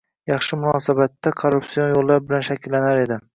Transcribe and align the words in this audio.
«Yaxshi 0.29 0.57
munosabat» 0.61 1.13
esa 1.13 1.33
korrupsion 1.43 1.93
yo‘llar 1.93 2.25
bilan 2.33 2.49
shakllanar 2.49 3.05
edi. 3.05 3.21